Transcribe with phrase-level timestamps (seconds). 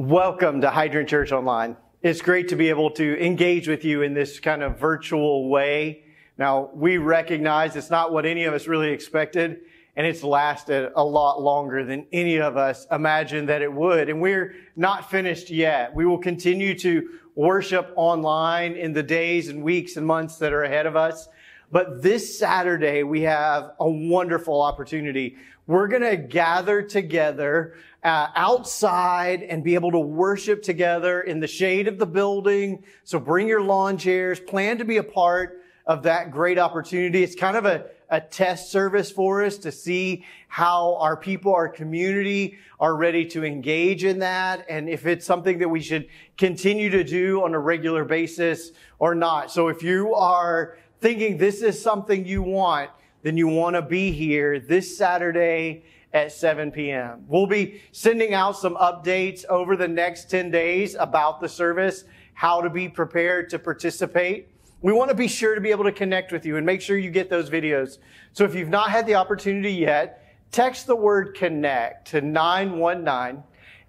[0.00, 1.76] Welcome to Hydrant Church Online.
[2.02, 6.04] It's great to be able to engage with you in this kind of virtual way.
[6.38, 9.58] Now, we recognize it's not what any of us really expected,
[9.96, 14.08] and it's lasted a lot longer than any of us imagined that it would.
[14.08, 15.92] And we're not finished yet.
[15.92, 20.62] We will continue to worship online in the days and weeks and months that are
[20.62, 21.28] ahead of us.
[21.72, 25.38] But this Saturday, we have a wonderful opportunity.
[25.66, 27.74] We're going to gather together
[28.04, 32.84] uh, outside and be able to worship together in the shade of the building.
[33.04, 37.22] So bring your lawn chairs, plan to be a part of that great opportunity.
[37.22, 41.68] It's kind of a, a test service for us to see how our people, our
[41.68, 46.06] community are ready to engage in that and if it's something that we should
[46.36, 49.50] continue to do on a regular basis or not.
[49.50, 52.90] So if you are thinking this is something you want,
[53.22, 57.24] then you want to be here this Saturday at 7 p.m.
[57.26, 62.60] We'll be sending out some updates over the next 10 days about the service, how
[62.60, 64.48] to be prepared to participate.
[64.80, 66.96] We want to be sure to be able to connect with you and make sure
[66.96, 67.98] you get those videos.
[68.32, 73.42] So if you've not had the opportunity yet, text the word connect to 919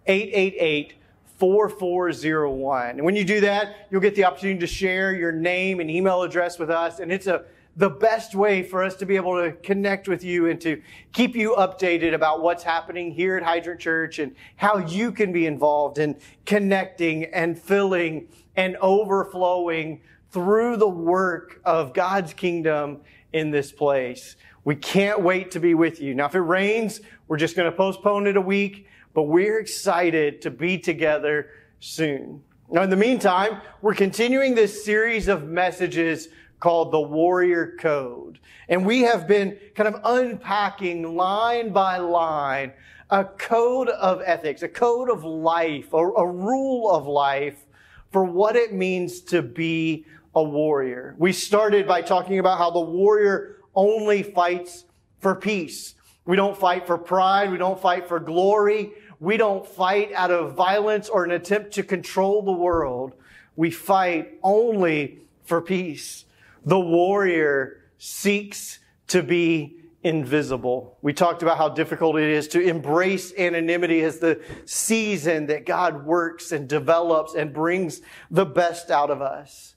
[0.07, 0.93] 888
[1.37, 2.89] 4401.
[2.89, 6.23] And when you do that, you'll get the opportunity to share your name and email
[6.23, 6.99] address with us.
[6.99, 10.47] And it's a the best way for us to be able to connect with you
[10.47, 10.81] and to
[11.13, 15.45] keep you updated about what's happening here at Hydrant Church and how you can be
[15.45, 23.01] involved in connecting and filling and overflowing through the work of God's kingdom
[23.33, 24.35] in this place.
[24.63, 26.13] We can't wait to be with you.
[26.13, 30.41] Now, if it rains, we're just going to postpone it a week, but we're excited
[30.41, 32.43] to be together soon.
[32.71, 36.27] Now, in the meantime, we're continuing this series of messages
[36.59, 38.39] called the Warrior Code.
[38.67, 42.73] And we have been kind of unpacking line by line
[43.09, 47.65] a code of ethics, a code of life, a, a rule of life
[48.11, 51.15] for what it means to be a warrior.
[51.17, 54.85] We started by talking about how the warrior only fights
[55.19, 55.95] for peace.
[56.25, 57.51] We don't fight for pride.
[57.51, 58.91] We don't fight for glory.
[59.19, 63.13] We don't fight out of violence or an attempt to control the world.
[63.55, 66.25] We fight only for peace.
[66.65, 70.97] The warrior seeks to be invisible.
[71.01, 76.05] We talked about how difficult it is to embrace anonymity as the season that God
[76.05, 79.75] works and develops and brings the best out of us.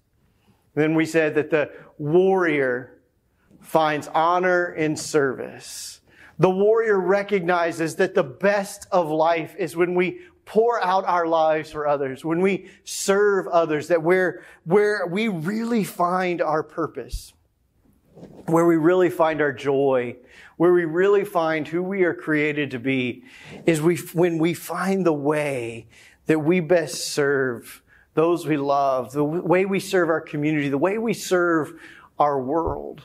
[0.75, 3.00] Then we said that the warrior
[3.60, 6.00] finds honor in service.
[6.38, 11.70] The warrior recognizes that the best of life is when we pour out our lives
[11.70, 17.32] for others, when we serve others, that where, where we really find our purpose,
[18.47, 20.16] where we really find our joy,
[20.56, 23.25] where we really find who we are created to be,
[23.66, 25.86] is we, when we find the way
[26.26, 27.82] that we best serve
[28.14, 31.80] those we love, the way we serve our community, the way we serve
[32.19, 33.03] our world.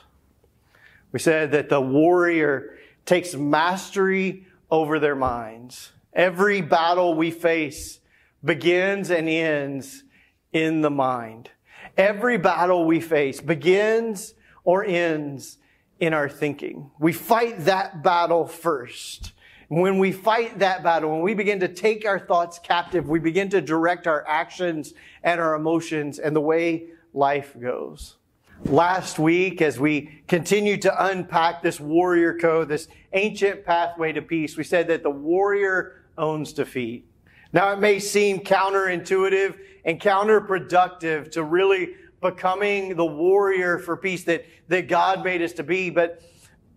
[1.12, 5.92] We said that the warrior takes mastery over their minds.
[6.12, 8.00] Every battle we face
[8.44, 10.04] begins and ends
[10.52, 11.50] in the mind.
[11.96, 15.58] Every battle we face begins or ends
[16.00, 16.90] in our thinking.
[16.98, 19.32] We fight that battle first.
[19.68, 23.50] When we fight that battle, when we begin to take our thoughts captive, we begin
[23.50, 28.16] to direct our actions and our emotions and the way life goes.
[28.64, 34.56] Last week, as we continued to unpack this warrior code, this ancient pathway to peace,
[34.56, 37.06] we said that the warrior owns defeat.
[37.52, 44.44] Now, it may seem counterintuitive and counterproductive to really becoming the warrior for peace that,
[44.68, 46.22] that God made us to be, but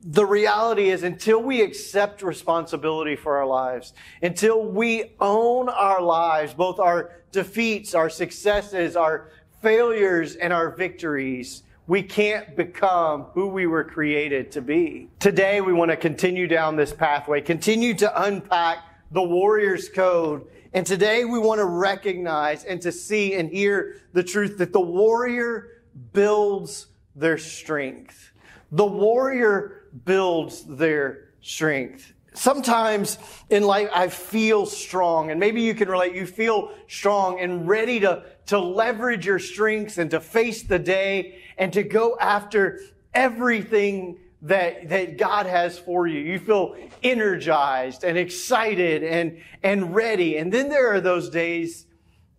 [0.03, 6.53] the reality is until we accept responsibility for our lives, until we own our lives,
[6.53, 9.29] both our defeats, our successes, our
[9.62, 15.09] failures, and our victories, we can't become who we were created to be.
[15.19, 18.79] Today, we want to continue down this pathway, continue to unpack
[19.11, 20.45] the warrior's code.
[20.73, 24.81] And today we want to recognize and to see and hear the truth that the
[24.81, 28.31] warrior builds their strength.
[28.72, 32.13] The warrior builds their strength.
[32.34, 33.17] Sometimes
[33.49, 36.16] in life, I feel strong, and maybe you can relate.
[36.16, 41.40] You feel strong and ready to, to leverage your strengths and to face the day
[41.58, 42.79] and to go after
[43.13, 46.20] everything that, that God has for you.
[46.20, 50.38] You feel energized and excited and, and ready.
[50.38, 51.85] And then there are those days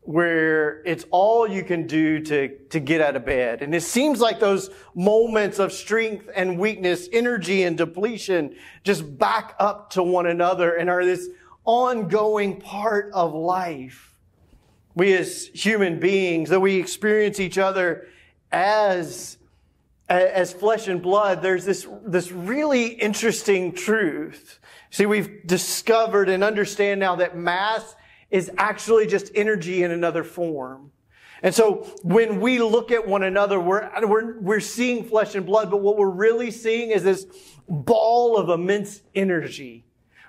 [0.04, 3.62] where it's all you can do to, to get out of bed.
[3.62, 9.54] And it seems like those moments of strength and weakness, energy and depletion just back
[9.60, 11.28] up to one another and are this
[11.64, 14.16] ongoing part of life.
[14.96, 18.08] We as human beings, that we experience each other
[18.50, 19.38] as,
[20.18, 24.60] as flesh and blood, there's this, this really interesting truth.
[24.90, 27.94] See, we've discovered and understand now that mass
[28.30, 30.92] is actually just energy in another form.
[31.42, 35.70] And so when we look at one another, we're, we're, we're seeing flesh and blood,
[35.70, 37.26] but what we're really seeing is this
[37.68, 39.84] ball of immense energy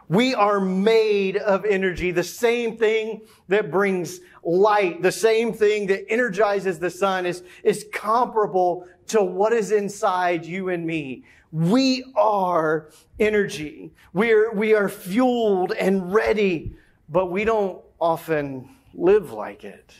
[0.09, 6.05] we are made of energy, the same thing that brings light, the same thing that
[6.09, 11.23] energizes the sun is, is comparable to what is inside you and me.
[11.51, 12.89] We are
[13.19, 13.93] energy.
[14.13, 16.75] We are, we are fueled and ready,
[17.09, 19.93] but we don't often live like it.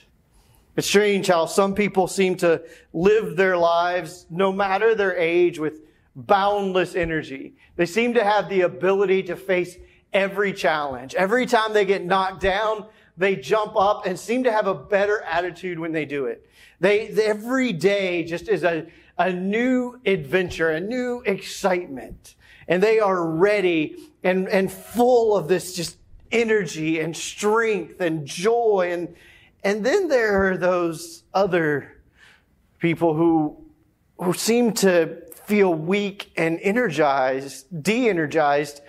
[0.76, 2.64] It's strange how some people seem to
[2.94, 5.82] live their lives, no matter their age, with
[6.16, 7.54] boundless energy.
[7.76, 9.78] They seem to have the ability to face
[10.12, 11.14] every challenge.
[11.16, 15.22] Every time they get knocked down, they jump up and seem to have a better
[15.22, 16.50] attitude when they do it.
[16.80, 18.88] They, every day just is a,
[19.18, 22.36] a new adventure, a new excitement.
[22.68, 25.98] And they are ready and, and full of this just
[26.32, 28.90] energy and strength and joy.
[28.92, 29.16] And,
[29.64, 32.02] and then there are those other
[32.80, 33.58] people who,
[34.18, 38.82] who seem to feel weak and energized, de-energized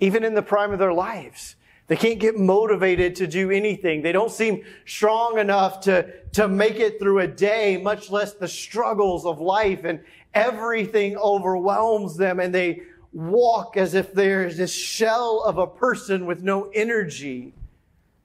[0.00, 1.56] even in the prime of their lives.
[1.88, 4.02] They can't get motivated to do anything.
[4.02, 8.46] They don't seem strong enough to, to make it through a day, much less the
[8.46, 10.00] struggles of life and
[10.34, 12.82] everything overwhelms them and they
[13.14, 17.54] walk as if there's this shell of a person with no energy.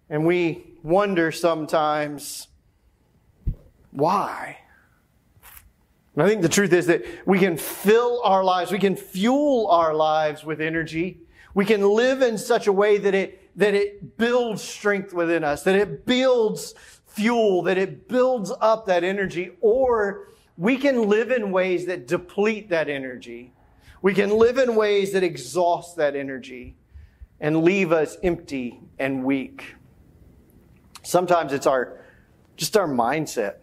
[0.10, 2.50] And we wonder sometimes,
[3.92, 4.58] why?
[6.16, 9.70] And I think the truth is that we can fill our lives, we can fuel
[9.70, 11.24] our lives with energy
[11.54, 15.64] we can live in such a way that it, that it builds strength within us,
[15.64, 16.74] that it builds
[17.08, 20.28] fuel, that it builds up that energy, or
[20.58, 23.54] we can live in ways that deplete that energy.
[24.02, 26.76] We can live in ways that exhaust that energy
[27.40, 29.76] and leave us empty and weak.
[31.04, 32.00] Sometimes it's our,
[32.58, 33.56] just our mindset.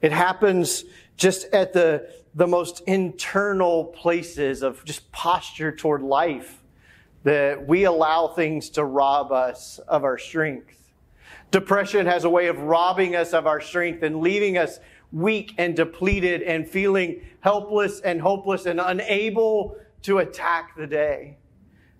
[0.00, 0.84] It happens
[1.16, 6.57] just at the, the most internal places of just posture toward life
[7.28, 10.90] that we allow things to rob us of our strength.
[11.50, 14.80] Depression has a way of robbing us of our strength and leaving us
[15.12, 21.36] weak and depleted and feeling helpless and hopeless and unable to attack the day.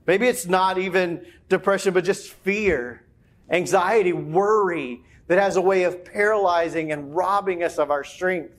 [0.06, 3.04] Maybe it's not even depression, but just fear,
[3.50, 8.54] anxiety, worry that has a way of paralyzing and robbing us of our strength.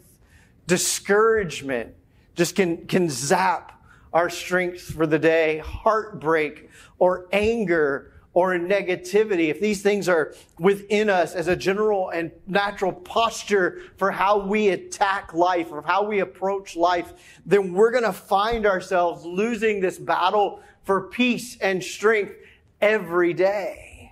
[0.68, 1.95] Discouragement
[2.36, 3.78] just can, can zap
[4.13, 11.09] our strength for the day, heartbreak or anger or negativity, if these things are within
[11.09, 16.19] us as a general and natural posture for how we attack life or how we
[16.19, 17.13] approach life,
[17.45, 22.33] then we're going to find ourselves losing this battle for peace and strength
[22.79, 24.11] every day.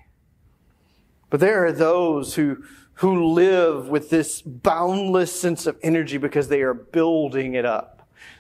[1.30, 2.64] But there are those who,
[2.96, 7.97] who live with this boundless sense of energy because they are building it up.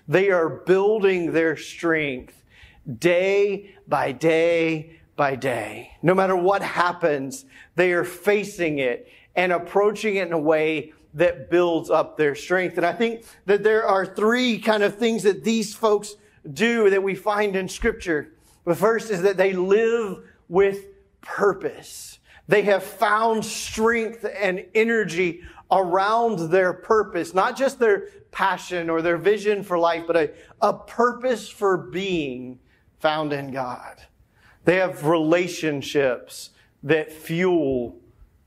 [0.08, 2.44] They are building their strength
[3.00, 5.92] day by day by day.
[6.02, 7.46] No matter what happens,
[7.76, 12.78] they are facing it and approaching it in a way that builds up their strength.
[12.78, 16.16] And I think that there are three kind of things that these folks
[16.54, 18.34] do that we find in scripture.
[18.66, 20.86] The first is that they live with
[21.22, 22.17] purpose.
[22.48, 29.18] They have found strength and energy around their purpose, not just their passion or their
[29.18, 32.60] vision for life, but a, a purpose for being
[33.00, 34.02] found in God.
[34.64, 36.52] They have relationships
[36.84, 38.00] that fuel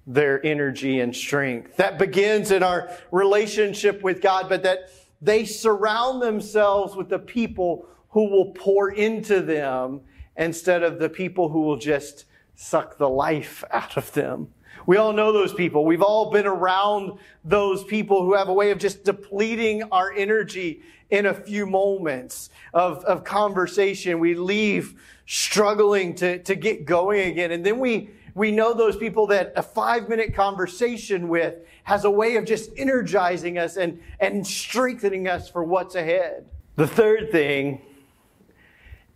[0.07, 1.77] their energy and strength.
[1.77, 4.91] That begins in our relationship with God, but that
[5.21, 10.01] they surround themselves with the people who will pour into them
[10.37, 12.25] instead of the people who will just
[12.61, 14.49] suck the life out of them.
[14.85, 15.87] We all know those people.
[15.87, 20.83] We've all been around those people who have a way of just depleting our energy
[21.09, 24.19] in a few moments of, of conversation.
[24.21, 27.51] We leave struggling to, to get going again.
[27.51, 32.11] And then we, we know those people that a five minute conversation with has a
[32.11, 36.47] way of just energizing us and, and strengthening us for what's ahead.
[36.77, 37.81] The third thing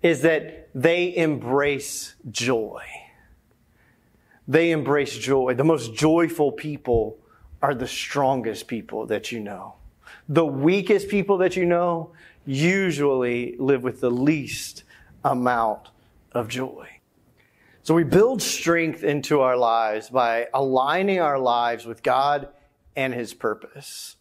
[0.03, 2.83] is that they embrace joy.
[4.47, 5.55] They embrace joy.
[5.55, 7.19] The most joyful people
[7.63, 9.77] are the strongest people that you know.
[10.29, 12.13] The weakest people that you know
[12.45, 14.85] usually live with the least
[15.25, 15.89] amount
[16.33, 16.89] of joy.
[17.83, 22.49] So we build strength into our lives by aligning our lives with God
[22.97, 24.17] and His purpose.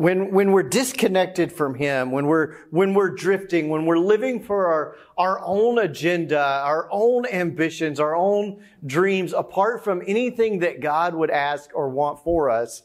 [0.00, 4.66] When, when we're disconnected from Him, when we're, when we're drifting, when we're living for
[4.66, 11.14] our, our own agenda, our own ambitions, our own dreams, apart from anything that God
[11.14, 12.82] would ask or want for us,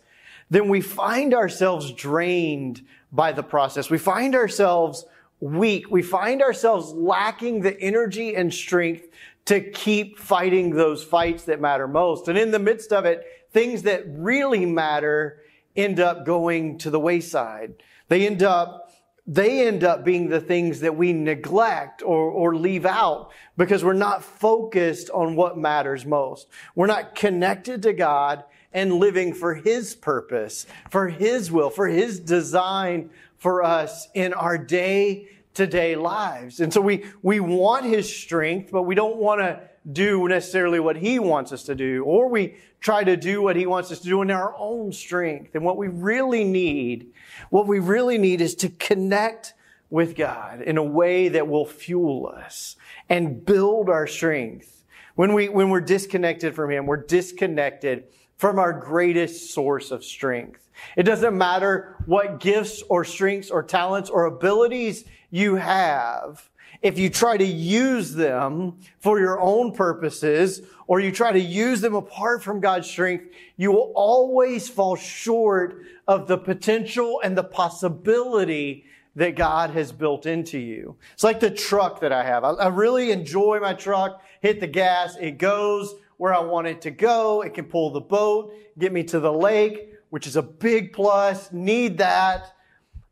[0.49, 3.89] then we find ourselves drained by the process.
[3.89, 5.05] We find ourselves
[5.39, 5.89] weak.
[5.89, 9.07] We find ourselves lacking the energy and strength
[9.45, 12.27] to keep fighting those fights that matter most.
[12.27, 15.39] And in the midst of it, things that really matter
[15.75, 17.75] end up going to the wayside.
[18.07, 18.91] They end up,
[19.27, 23.93] they end up being the things that we neglect or, or leave out because we're
[23.93, 26.47] not focused on what matters most.
[26.75, 32.19] We're not connected to God and living for His purpose, for His will, for His
[32.19, 36.59] design for us in our day to day lives.
[36.59, 40.95] And so we, we want his strength, but we don't want to do necessarily what
[40.95, 42.55] he wants us to do, or we
[42.85, 45.55] try to do what he wants us to do in our own strength.
[45.55, 47.07] And what we really need,
[47.49, 49.55] what we really need is to connect
[49.89, 52.75] with God in a way that will fuel us
[53.09, 54.83] and build our strength.
[55.15, 58.03] When we, when we're disconnected from him, we're disconnected
[58.37, 60.69] from our greatest source of strength.
[60.95, 66.47] It doesn't matter what gifts or strengths or talents or abilities you have,
[66.81, 71.81] if you try to use them for your own purposes or you try to use
[71.81, 77.43] them apart from God's strength, you will always fall short of the potential and the
[77.43, 80.97] possibility that God has built into you.
[81.13, 82.43] It's like the truck that I have.
[82.43, 86.81] I, I really enjoy my truck, hit the gas, it goes where I want it
[86.81, 87.41] to go.
[87.41, 91.51] It can pull the boat, get me to the lake, which is a big plus,
[91.51, 92.53] need that.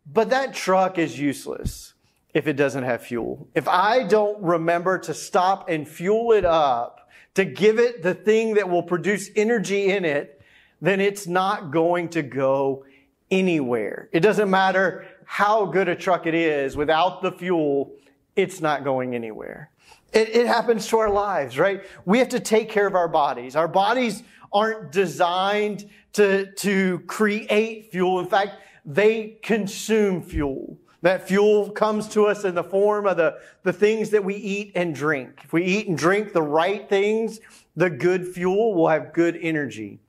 [0.05, 1.92] But that truck is useless
[2.33, 3.47] if it doesn't have fuel.
[3.53, 8.55] If I don't remember to stop and fuel it up, to give it the thing
[8.55, 10.41] that will produce energy in it,
[10.81, 12.85] then it's not going to go
[13.31, 14.09] anywhere.
[14.11, 17.91] It doesn't matter how good a truck it is, without the fuel,
[18.35, 19.71] it's not going anywhere.
[20.11, 21.81] It, it, happens to our lives, right?
[22.05, 23.55] We have to take care of our bodies.
[23.55, 24.21] Our bodies
[24.51, 28.19] aren't designed to, to create fuel.
[28.19, 30.77] In fact, they consume fuel.
[31.03, 34.71] That fuel comes to us in the form of the, the things that we eat
[34.73, 35.41] and drink.
[35.43, 37.41] If we eat and drink the right things,
[37.75, 39.99] the good fuel will have good energy.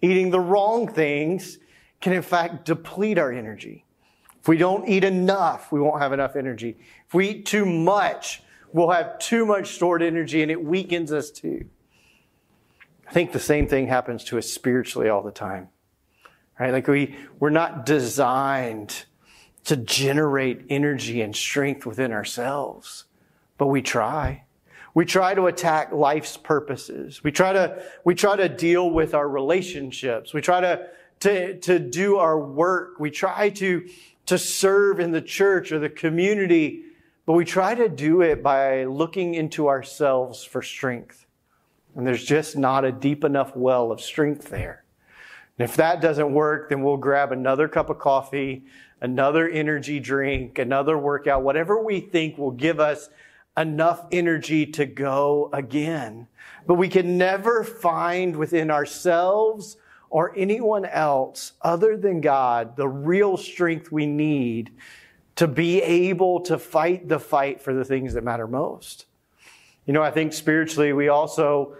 [0.00, 1.58] Eating the wrong things
[2.00, 3.84] can in fact deplete our energy.
[4.40, 6.78] If we don't eat enough, we won't have enough energy.
[7.08, 8.40] If we eat too much,
[8.72, 11.64] we'll have too much stored energy and it weakens us too.
[13.08, 15.70] I think the same thing happens to us spiritually all the time.
[16.60, 16.72] Right?
[16.72, 19.06] Like we, we're not designed
[19.68, 23.04] to generate energy and strength within ourselves.
[23.58, 24.44] But we try.
[24.94, 27.22] We try to attack life's purposes.
[27.22, 30.32] We try to, we try to deal with our relationships.
[30.32, 30.86] We try to,
[31.20, 32.98] to, to do our work.
[32.98, 33.86] We try to,
[34.24, 36.84] to serve in the church or the community,
[37.26, 41.26] but we try to do it by looking into ourselves for strength.
[41.94, 44.82] And there's just not a deep enough well of strength there.
[45.58, 48.64] And if that doesn't work, then we'll grab another cup of coffee,
[49.00, 53.08] another energy drink, another workout, whatever we think will give us
[53.56, 56.28] enough energy to go again.
[56.66, 59.76] But we can never find within ourselves
[60.10, 64.70] or anyone else other than God the real strength we need
[65.36, 69.06] to be able to fight the fight for the things that matter most.
[69.86, 71.76] You know, I think spiritually we also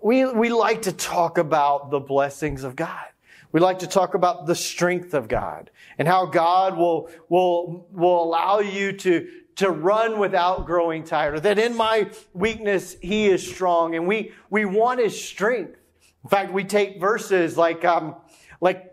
[0.00, 3.11] we we like to talk about the blessings of God.
[3.52, 8.22] We like to talk about the strength of God and how God will, will, will
[8.24, 11.34] allow you to, to run without growing tired.
[11.34, 13.94] Or that in my weakness, He is strong.
[13.94, 15.78] And we, we want His strength.
[16.24, 18.16] In fact, we take verses like, um,
[18.60, 18.88] like,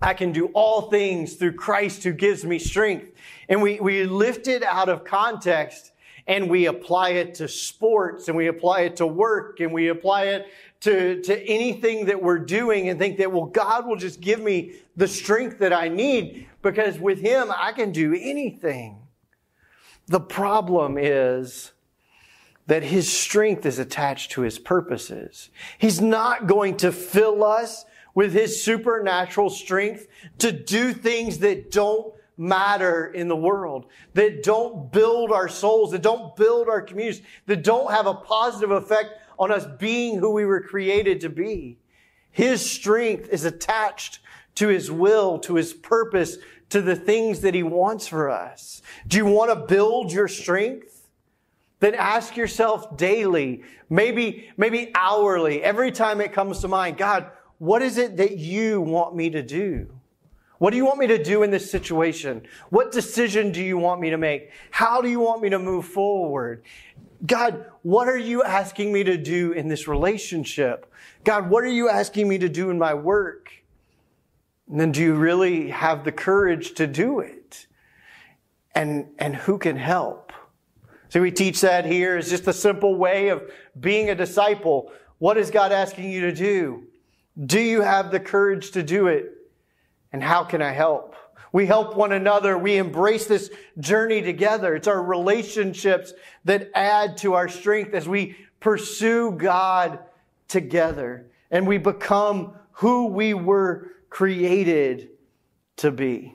[0.00, 3.10] I can do all things through Christ who gives me strength.
[3.48, 5.92] And we, we lift it out of context
[6.28, 10.24] and we apply it to sports and we apply it to work and we apply
[10.24, 10.46] it
[10.80, 14.74] to, to anything that we're doing and think that, well, God will just give me
[14.96, 18.98] the strength that I need because with Him I can do anything.
[20.06, 21.72] The problem is
[22.66, 25.50] that His strength is attached to His purposes.
[25.78, 30.06] He's not going to fill us with His supernatural strength
[30.38, 36.02] to do things that don't matter in the world, that don't build our souls, that
[36.02, 40.44] don't build our communities, that don't have a positive effect on us being who we
[40.44, 41.78] were created to be.
[42.30, 44.20] His strength is attached
[44.56, 46.38] to His will, to His purpose,
[46.70, 48.82] to the things that He wants for us.
[49.06, 50.98] Do you want to build your strength?
[51.80, 57.82] then ask yourself daily, maybe, maybe hourly, every time it comes to mind, God, what
[57.82, 59.97] is it that you want me to do?
[60.58, 62.42] What do you want me to do in this situation?
[62.70, 64.50] What decision do you want me to make?
[64.70, 66.64] How do you want me to move forward?
[67.26, 70.92] God, what are you asking me to do in this relationship?
[71.24, 73.52] God, what are you asking me to do in my work?
[74.68, 77.66] And then do you really have the courage to do it?
[78.74, 80.32] And, and who can help?
[81.08, 83.50] So we teach that here is just a simple way of
[83.80, 84.92] being a disciple.
[85.18, 86.84] What is God asking you to do?
[87.46, 89.37] Do you have the courage to do it?
[90.12, 91.14] And how can I help?
[91.52, 92.58] We help one another.
[92.58, 94.74] We embrace this journey together.
[94.74, 96.12] It's our relationships
[96.44, 100.00] that add to our strength as we pursue God
[100.46, 105.10] together and we become who we were created
[105.76, 106.34] to be.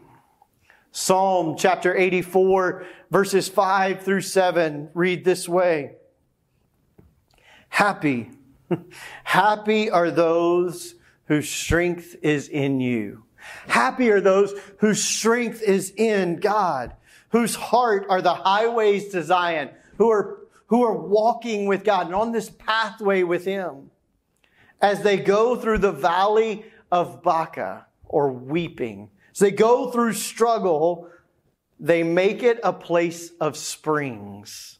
[0.91, 5.95] Psalm chapter 84 verses 5 through 7 read this way.
[7.69, 8.29] Happy,
[9.23, 13.23] happy are those whose strength is in you.
[13.67, 16.93] Happy are those whose strength is in God,
[17.29, 22.15] whose heart are the highways to Zion, who are, who are walking with God and
[22.15, 23.91] on this pathway with Him.
[24.81, 31.09] As they go through the valley of Baca or weeping, as they go through struggle,
[31.79, 34.79] they make it a place of springs.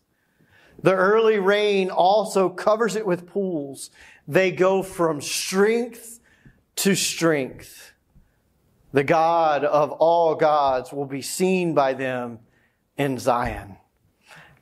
[0.82, 3.90] The early rain also covers it with pools.
[4.28, 6.20] They go from strength
[6.78, 7.93] to strength.
[8.94, 12.40] The God of all gods will be seen by them
[12.96, 13.78] in Zion.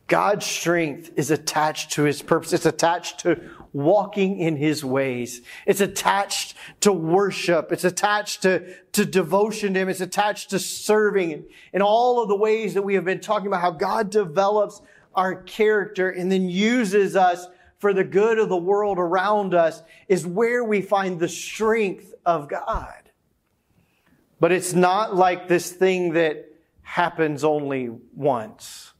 [0.07, 2.51] God's strength is attached to his purpose.
[2.53, 3.41] It's attached to
[3.73, 5.41] walking in his ways.
[5.65, 7.71] It's attached to worship.
[7.71, 9.89] It's attached to, to devotion to him.
[9.89, 13.61] It's attached to serving in all of the ways that we have been talking about
[13.61, 14.81] how God develops
[15.15, 17.47] our character and then uses us
[17.79, 22.50] for the good of the world around us is where we find the strength of
[22.50, 23.10] God.
[24.41, 28.92] But it's not like this thing that happens only once.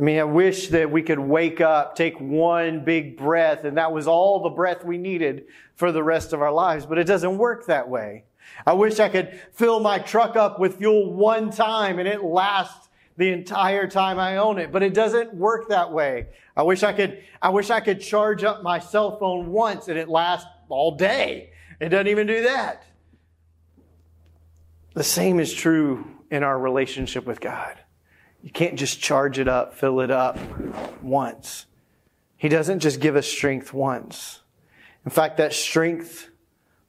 [0.00, 3.92] I mean, I wish that we could wake up, take one big breath, and that
[3.92, 5.44] was all the breath we needed
[5.76, 8.24] for the rest of our lives, but it doesn't work that way.
[8.66, 12.88] I wish I could fill my truck up with fuel one time and it lasts
[13.16, 16.26] the entire time I own it, but it doesn't work that way.
[16.56, 19.96] I wish I could, I wish I could charge up my cell phone once and
[19.96, 21.52] it lasts all day.
[21.78, 22.86] It doesn't even do that.
[25.00, 27.78] The same is true in our relationship with God.
[28.42, 30.38] You can't just charge it up, fill it up
[31.02, 31.64] once.
[32.36, 34.40] He doesn't just give us strength once.
[35.06, 36.28] In fact, that strength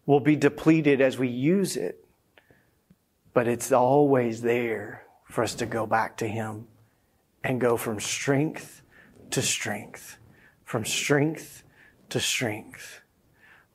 [0.06, 2.06] will be depleted as we use it,
[3.34, 6.68] but it's always there for us to go back to Him
[7.46, 8.82] and go from strength
[9.30, 10.18] to strength,
[10.66, 11.64] from strength
[12.10, 13.01] to strength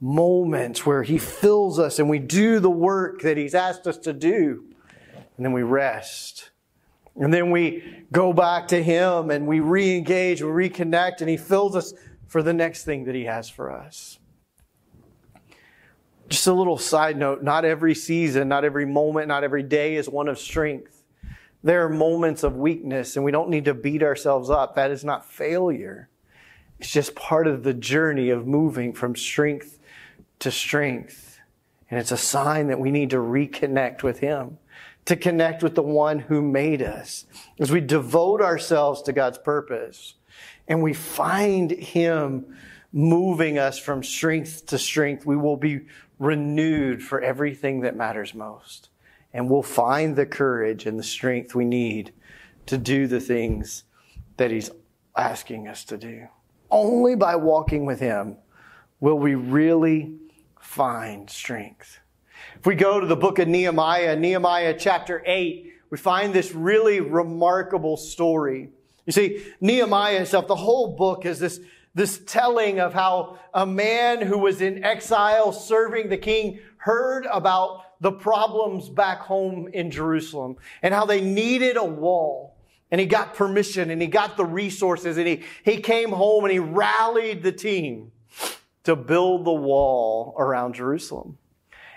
[0.07, 4.13] moments where He fills us and we do the work that He's asked us to
[4.13, 4.65] do.
[5.37, 6.51] And then we rest.
[7.17, 11.37] And then we go back to Him and we re engage, we reconnect, and He
[11.37, 11.93] fills us
[12.29, 14.19] for the next thing that He has for us.
[16.29, 20.09] Just a little side note not every season, not every moment, not every day is
[20.09, 21.05] one of strength.
[21.63, 24.77] There are moments of weakness, and we don't need to beat ourselves up.
[24.77, 26.09] That is not failure.
[26.79, 29.76] It's just part of the journey of moving from strength
[30.41, 31.41] to strength.
[31.91, 34.59] And it's a sign that we need to reconnect with Him,
[35.05, 37.27] to connect with the one who made us.
[37.59, 40.15] As we devote ourselves to God's purpose
[40.67, 42.57] and we find Him
[42.93, 45.83] moving us from strength to strength, we will be
[46.19, 48.89] renewed for everything that matters most.
[49.33, 52.13] And we'll find the courage and the strength we need
[52.67, 53.85] to do the things
[54.39, 54.71] that He's
[55.17, 56.27] asking us to do.
[56.71, 58.37] Only by walking with Him
[58.99, 60.15] will we really
[60.77, 62.01] find strength.
[62.59, 67.01] If we go to the book of Nehemiah, Nehemiah chapter 8, we find this really
[67.01, 68.69] remarkable story.
[69.07, 71.61] You see, Nehemiah himself, the whole book is this,
[71.95, 78.03] this telling of how a man who was in exile serving the king heard about
[78.03, 82.55] the problems back home in Jerusalem and how they needed a wall.
[82.91, 86.53] And he got permission and he got the resources and he, he came home and
[86.53, 88.13] he rallied the team
[88.87, 91.39] to build the wall around Jerusalem.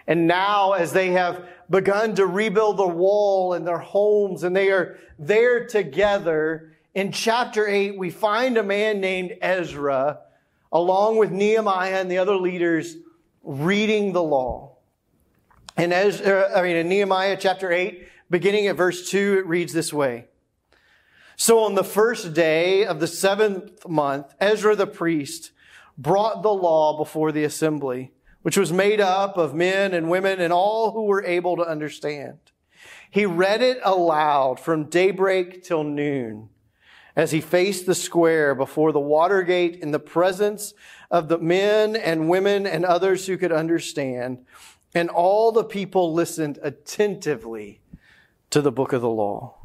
[0.07, 4.71] And now, as they have begun to rebuild the wall and their homes, and they
[4.71, 10.21] are there together, in chapter 8, we find a man named Ezra,
[10.71, 12.97] along with Nehemiah and the other leaders,
[13.43, 14.77] reading the law.
[15.77, 19.73] And Ezra, uh, I mean, in Nehemiah chapter 8, beginning at verse 2, it reads
[19.73, 20.25] this way.
[21.35, 25.51] So on the first day of the seventh month, Ezra the priest
[25.99, 30.53] brought the law before the assembly, which was made up of men and women and
[30.53, 32.39] all who were able to understand.
[33.11, 36.49] He read it aloud from daybreak till noon
[37.15, 40.73] as he faced the square before the water gate in the presence
[41.11, 44.45] of the men and women and others who could understand.
[44.95, 47.81] And all the people listened attentively
[48.51, 49.55] to the book of the law.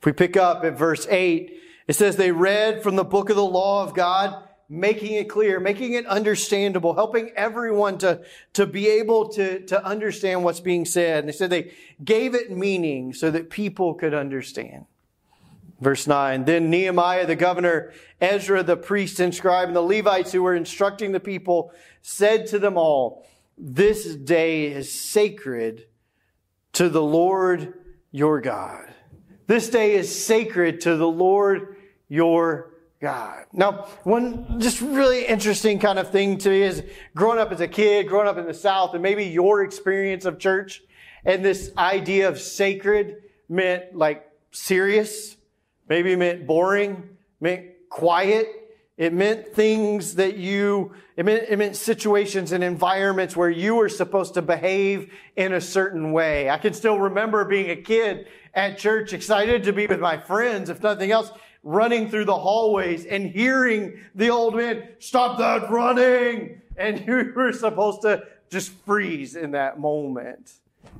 [0.00, 3.36] If we pick up at verse 8, it says they read from the book of
[3.36, 8.22] the law of God, making it clear, making it understandable, helping everyone to,
[8.54, 11.18] to be able to, to understand what's being said.
[11.18, 14.86] And they said they gave it meaning so that people could understand.
[15.78, 20.42] Verse 9, then Nehemiah the governor, Ezra the priest and scribe, and the Levites who
[20.42, 23.26] were instructing the people said to them all,
[23.58, 25.86] this day is sacred
[26.72, 27.74] to the Lord
[28.10, 28.86] your God.
[29.48, 31.76] This day is sacred to the Lord
[32.08, 32.71] your
[33.02, 33.44] God.
[33.52, 36.82] Now, one just really interesting kind of thing to me is
[37.14, 40.38] growing up as a kid, growing up in the South, and maybe your experience of
[40.38, 40.82] church
[41.24, 45.36] and this idea of sacred meant like serious
[45.92, 48.48] Maybe meant boring, meant quiet.
[48.96, 53.90] It meant things that you, it meant, it meant situations and environments where you were
[53.90, 56.48] supposed to behave in a certain way.
[56.48, 60.70] I can still remember being a kid at church, excited to be with my friends,
[60.70, 61.30] if nothing else,
[61.62, 66.60] running through the hallways and hearing the old man, stop that running!
[66.76, 70.52] And you were supposed to just freeze in that moment.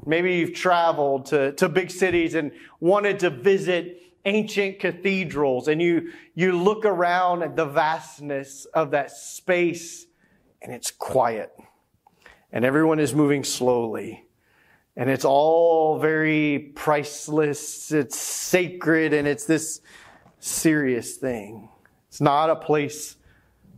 [0.06, 6.12] Maybe you've traveled to, to big cities and wanted to visit ancient cathedrals and you,
[6.34, 10.06] you look around at the vastness of that space
[10.60, 11.52] and it's quiet
[12.52, 14.24] and everyone is moving slowly
[14.96, 17.90] and it's all very priceless.
[17.92, 19.80] It's sacred and it's this
[20.42, 21.68] serious thing.
[22.08, 23.16] It's not a place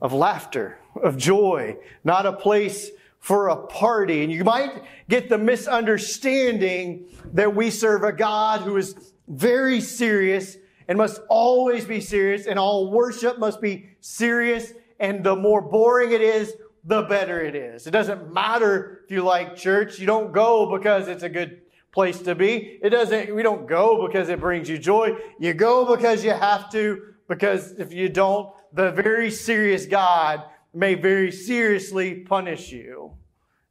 [0.01, 4.23] of laughter, of joy, not a place for a party.
[4.23, 10.57] And you might get the misunderstanding that we serve a God who is very serious
[10.89, 14.73] and must always be serious, and all worship must be serious.
[15.01, 17.87] And the more boring it is, the better it is.
[17.87, 19.99] It doesn't matter if you like church.
[19.99, 21.63] You don't go because it's a good
[21.95, 22.79] place to be.
[22.83, 25.17] It doesn't, we don't go because it brings you joy.
[25.39, 30.43] You go because you have to, because if you don't, the very serious God
[30.75, 33.13] may very seriously punish you.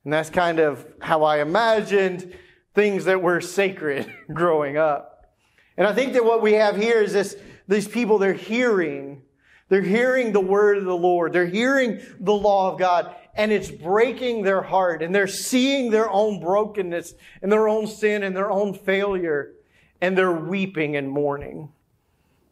[0.05, 2.33] And that's kind of how I imagined
[2.73, 5.35] things that were sacred growing up.
[5.75, 7.35] And I think that what we have here is this,
[7.67, 9.21] these people, they're hearing,
[9.67, 11.33] they're hearing the word of the Lord.
[11.33, 16.09] They're hearing the law of God and it's breaking their heart and they're seeing their
[16.09, 19.53] own brokenness and their own sin and their own failure
[20.01, 21.69] and they're weeping and mourning.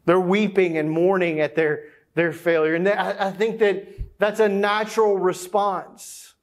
[0.04, 2.74] They're weeping and mourning at their, their failure.
[2.74, 6.34] And I think that that's a natural response.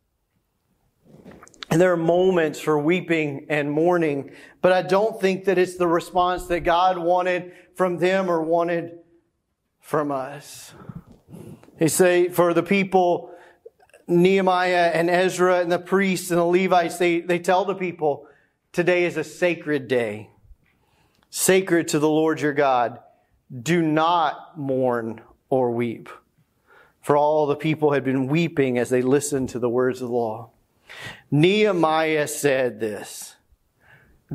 [1.72, 5.88] And there are moments for weeping and mourning, but I don't think that it's the
[5.88, 9.00] response that God wanted from them or wanted
[9.82, 10.74] from us.
[11.78, 13.29] He say for the people,
[14.10, 18.28] Nehemiah and Ezra and the priests and the Levites, they, they tell the people,
[18.74, 20.30] today is a sacred day.
[21.30, 23.00] Sacred to the Lord your God.
[23.62, 26.10] Do not mourn or weep.
[27.02, 30.16] For all the people had been weeping as they listened to the words of the
[30.16, 30.50] law.
[31.32, 33.36] Nehemiah said this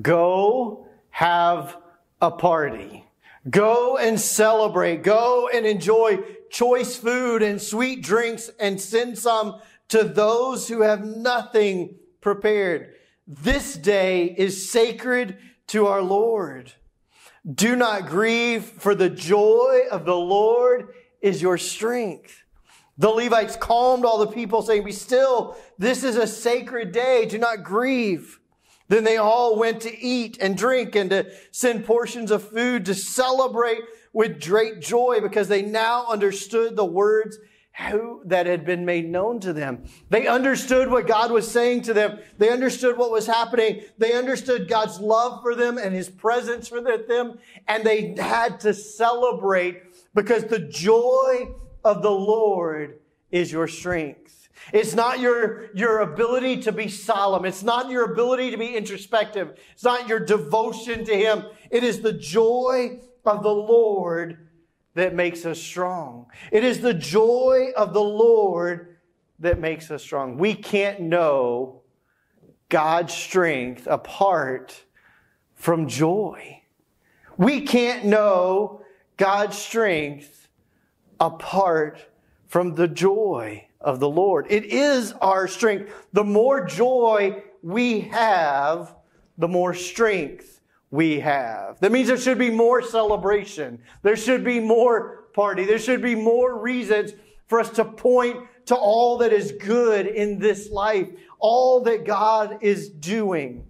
[0.00, 1.76] Go have
[2.20, 3.04] a party.
[3.50, 5.02] Go and celebrate.
[5.02, 6.18] Go and enjoy
[6.54, 12.94] choice food and sweet drinks and send some to those who have nothing prepared.
[13.26, 15.36] This day is sacred
[15.66, 16.72] to our Lord.
[17.52, 22.44] Do not grieve, for the joy of the Lord is your strength.
[22.98, 27.36] The Levites calmed all the people, saying, Be still, this is a sacred day, do
[27.36, 28.38] not grieve.
[28.86, 32.94] Then they all went to eat and drink and to send portions of food to
[32.94, 33.82] celebrate
[34.14, 37.38] with great joy because they now understood the words
[37.90, 39.82] who, that had been made known to them.
[40.08, 42.20] They understood what God was saying to them.
[42.38, 43.82] They understood what was happening.
[43.98, 47.38] They understood God's love for them and his presence for them.
[47.66, 49.82] And they had to celebrate
[50.14, 51.48] because the joy
[51.84, 53.00] of the Lord
[53.32, 54.48] is your strength.
[54.72, 57.44] It's not your, your ability to be solemn.
[57.44, 59.58] It's not your ability to be introspective.
[59.72, 61.44] It's not your devotion to Him.
[61.72, 64.48] It is the joy of the Lord
[64.94, 66.26] that makes us strong.
[66.52, 68.96] It is the joy of the Lord
[69.40, 70.38] that makes us strong.
[70.38, 71.82] We can't know
[72.68, 74.84] God's strength apart
[75.54, 76.62] from joy.
[77.36, 78.82] We can't know
[79.16, 80.48] God's strength
[81.18, 82.10] apart
[82.46, 84.46] from the joy of the Lord.
[84.48, 85.92] It is our strength.
[86.12, 88.94] The more joy we have,
[89.36, 90.53] the more strength
[90.94, 91.80] we have.
[91.80, 93.80] That means there should be more celebration.
[94.02, 95.64] There should be more party.
[95.64, 97.14] There should be more reasons
[97.48, 101.08] for us to point to all that is good in this life,
[101.40, 103.66] all that God is doing.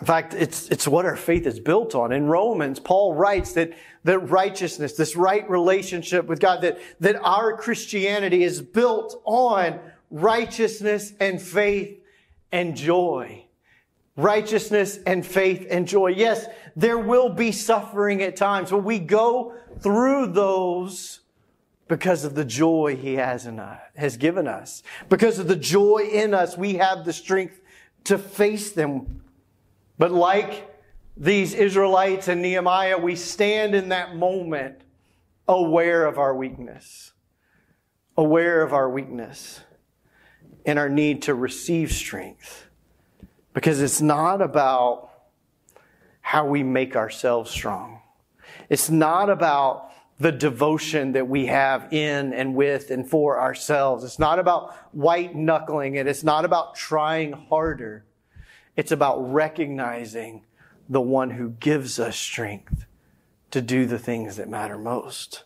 [0.00, 2.10] In fact, it's, it's what our faith is built on.
[2.10, 3.74] In Romans, Paul writes that,
[4.04, 9.78] that righteousness, this right relationship with God, that, that our Christianity is built on
[10.10, 12.00] righteousness and faith
[12.50, 13.44] and joy.
[14.16, 16.08] Righteousness and faith and joy.
[16.08, 16.46] Yes,
[16.76, 21.20] there will be suffering at times, but we go through those
[21.88, 24.82] because of the joy he has in us, has given us.
[25.08, 27.60] Because of the joy in us, we have the strength
[28.04, 29.22] to face them
[29.98, 30.68] but like
[31.16, 34.80] these Israelites and Nehemiah, we stand in that moment
[35.46, 37.12] aware of our weakness,
[38.16, 39.60] aware of our weakness
[40.66, 42.66] and our need to receive strength.
[43.54, 45.10] Because it's not about
[46.20, 48.00] how we make ourselves strong.
[48.68, 54.04] It's not about the devotion that we have in and with and for ourselves.
[54.04, 56.06] It's not about white knuckling it.
[56.06, 58.04] It's not about trying harder.
[58.76, 60.44] It's about recognizing
[60.88, 62.86] the one who gives us strength
[63.50, 65.44] to do the things that matter most.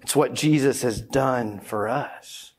[0.00, 2.51] It's what Jesus has done for us.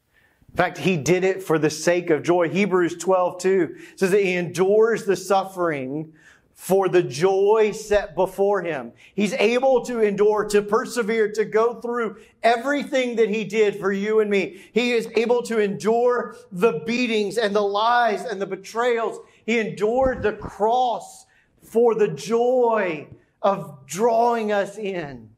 [0.54, 2.48] In fact, he did it for the sake of joy.
[2.48, 6.14] Hebrews 12, 2 says that he endures the suffering
[6.54, 8.92] for the joy set before him.
[9.16, 14.20] He's able to endure, to persevere, to go through everything that he did for you
[14.20, 14.62] and me.
[14.74, 19.22] He is able to endure the beatings and the lies and the betrayals.
[19.48, 21.26] He endured the cross
[21.64, 23.08] for the joy
[23.42, 25.32] of drawing us in.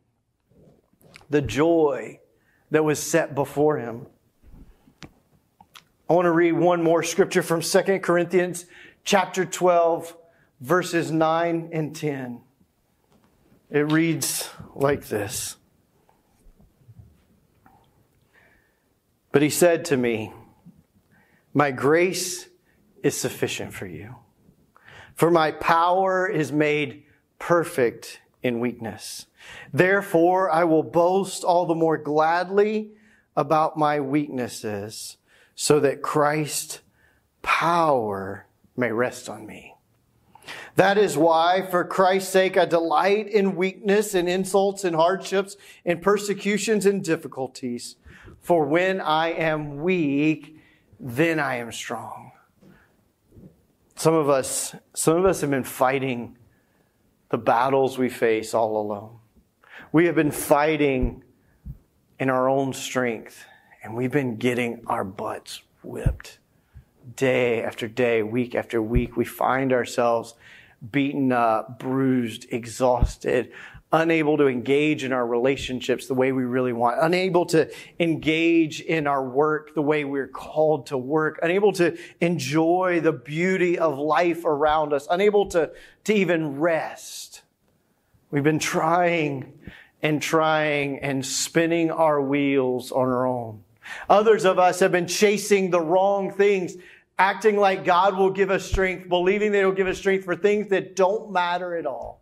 [1.30, 2.20] The joy
[2.72, 4.08] that was set before him.
[6.08, 8.66] I want to read one more scripture from 2 Corinthians
[9.04, 10.16] chapter 12
[10.62, 12.42] verses 9 and 10.
[13.72, 15.58] It reads like this
[19.32, 20.32] But he said to me,
[21.56, 22.50] My grace
[23.02, 24.16] is sufficient for you,
[25.16, 27.04] for my power is made
[27.40, 29.26] perfect in weakness.
[29.74, 32.92] Therefore, I will boast all the more gladly
[33.36, 35.18] about my weaknesses,
[35.56, 36.82] so that Christ's
[37.42, 39.74] power may rest on me.
[40.76, 46.02] That is why, for Christ's sake, I delight in weakness and insults and hardships and
[46.02, 47.96] persecutions and difficulties.
[48.42, 50.58] For when I am weak,
[51.00, 52.32] then I am strong.
[53.96, 56.38] Some of us, some of us have been fighting
[57.30, 59.18] the battles we face all alone.
[59.92, 61.24] We have been fighting
[62.20, 63.46] in our own strength,
[63.86, 66.40] and we've been getting our butts whipped
[67.16, 69.16] day after day, week after week.
[69.16, 70.34] We find ourselves
[70.92, 73.52] beaten up, bruised, exhausted,
[73.92, 79.06] unable to engage in our relationships the way we really want, unable to engage in
[79.06, 84.46] our work the way we're called to work, unable to enjoy the beauty of life
[84.46, 85.72] around us, unable to,
[86.06, 87.44] to even rest.
[88.32, 89.54] We've been trying
[90.02, 93.62] and trying and spinning our wheels on our own.
[94.10, 96.76] Others of us have been chasing the wrong things
[97.18, 100.70] acting like God will give us strength, believing that He'll give us strength for things
[100.70, 102.22] that don't matter at all.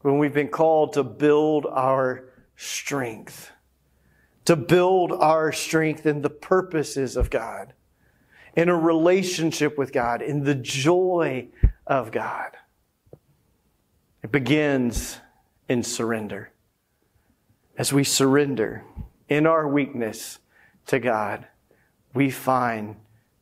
[0.00, 2.24] When we've been called to build our
[2.56, 3.52] strength,
[4.46, 7.74] to build our strength in the purposes of God,
[8.54, 11.48] in a relationship with God, in the joy
[11.86, 12.56] of God.
[14.22, 15.18] It begins
[15.68, 16.52] in surrender.
[17.78, 18.84] As we surrender
[19.28, 20.38] in our weakness
[20.86, 21.46] to God,
[22.14, 22.96] we find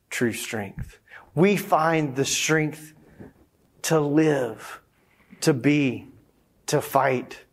[0.09, 0.99] true strength.
[1.35, 2.93] We find the strength
[3.83, 4.81] to live,
[5.41, 6.07] to be,
[6.67, 7.45] to fight,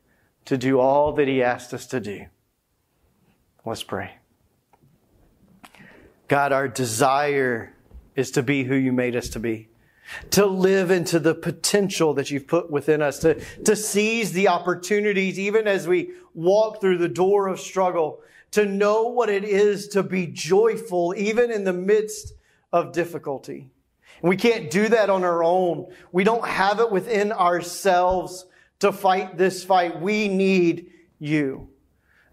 [0.45, 2.27] to do all that He asked us to do.
[3.65, 4.13] Let's pray.
[6.27, 7.75] God, our desire
[8.15, 9.69] is to be who you made us to be,
[10.31, 15.39] to live into the potential that you've put within us, to, to seize the opportunities
[15.39, 18.21] even as we walk through the door of struggle,
[18.53, 22.35] to know what it is to be joyful even in the midst
[22.73, 23.69] of difficulty.
[24.23, 25.93] And we can't do that on our own.
[26.13, 28.47] We don't have it within ourselves
[28.81, 30.01] to fight this fight.
[30.01, 31.69] We need you.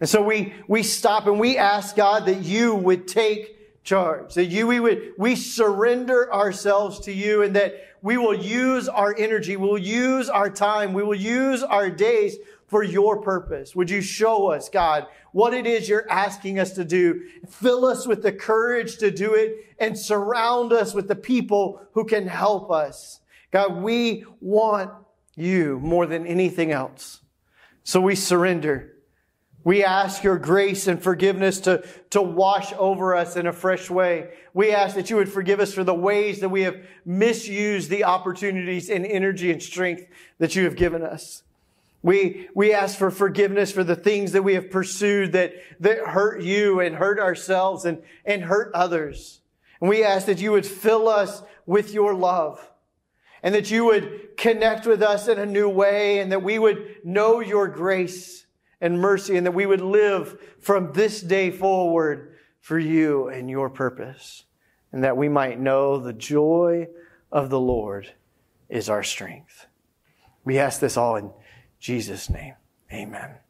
[0.00, 3.55] And so we, we stop and we ask God that you would take
[3.86, 4.34] charge.
[4.34, 9.14] That you, we would, we surrender ourselves to you and that we will use our
[9.16, 13.74] energy, we'll use our time, we will use our days for your purpose.
[13.74, 17.22] Would you show us, God, what it is you're asking us to do?
[17.48, 22.04] Fill us with the courage to do it and surround us with the people who
[22.04, 23.20] can help us.
[23.52, 24.90] God, we want
[25.36, 27.20] you more than anything else.
[27.84, 28.95] So we surrender.
[29.66, 34.28] We ask your grace and forgiveness to, to wash over us in a fresh way.
[34.54, 38.04] We ask that you would forgive us for the ways that we have misused the
[38.04, 40.06] opportunities and energy and strength
[40.38, 41.42] that you have given us.
[42.00, 46.42] We, we ask for forgiveness for the things that we have pursued that, that hurt
[46.42, 49.40] you and hurt ourselves and, and hurt others.
[49.80, 52.70] And we ask that you would fill us with your love
[53.42, 56.98] and that you would connect with us in a new way and that we would
[57.02, 58.45] know your grace
[58.80, 63.70] and mercy, and that we would live from this day forward for you and your
[63.70, 64.44] purpose,
[64.92, 66.86] and that we might know the joy
[67.30, 68.12] of the Lord
[68.68, 69.66] is our strength.
[70.44, 71.30] We ask this all in
[71.78, 72.54] Jesus' name.
[72.92, 73.45] Amen.